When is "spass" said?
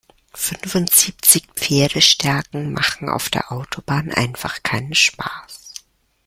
4.95-5.75